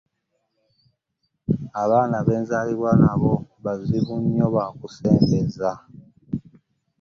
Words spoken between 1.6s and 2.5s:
Abaana be